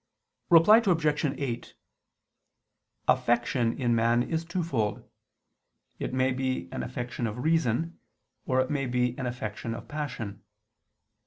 Reply 0.49 0.81
Obj. 0.83 1.25
8: 1.37 1.75
Affection 3.07 3.77
in 3.79 3.93
man 3.93 4.23
is 4.23 4.43
twofold: 4.43 5.07
it 5.99 6.11
may 6.11 6.31
be 6.31 6.67
an 6.71 6.81
affection 6.81 7.27
of 7.27 7.37
reason, 7.43 7.99
or 8.47 8.59
it 8.61 8.71
may 8.71 8.87
be 8.87 9.15
an 9.19 9.27
affection 9.27 9.75
of 9.75 9.87
passion. 9.87 10.43